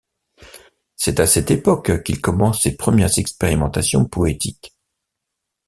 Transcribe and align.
C'est 0.95 1.19
à 1.19 1.27
cette 1.27 1.51
époque 1.51 2.01
qu'il 2.01 2.21
commence 2.21 2.63
ses 2.63 2.75
premières 2.75 3.19
expérimentations 3.19 4.03
poétiques. 4.05 4.75